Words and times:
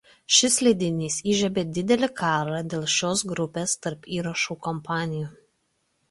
Šis 0.35 0.53
leidinys 0.67 1.17
įžiebė 1.33 1.63
didelį 1.75 2.07
karą 2.21 2.61
dėl 2.71 2.85
šios 2.93 3.21
grupės 3.33 3.75
tarp 3.83 4.07
įrašų 4.17 4.57
kompanijų. 4.69 5.29